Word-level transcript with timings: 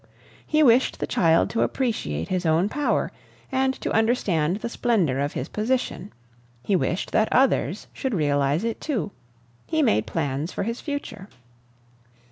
He 0.47 0.63
wished 0.63 0.97
the 0.97 1.05
child 1.05 1.51
to 1.51 1.61
appreciate 1.61 2.29
his 2.29 2.43
own 2.43 2.69
power 2.69 3.11
and 3.51 3.71
to 3.81 3.91
understand 3.91 4.55
the 4.57 4.67
splendor 4.67 5.19
of 5.19 5.33
his 5.33 5.47
position; 5.47 6.11
he 6.63 6.75
wished 6.75 7.11
that 7.11 7.31
others 7.31 7.85
should 7.93 8.15
realize 8.15 8.63
it 8.63 8.81
too. 8.81 9.11
He 9.67 9.83
made 9.83 10.07
plans 10.07 10.51
for 10.51 10.63
his 10.63 10.81
future. 10.81 11.29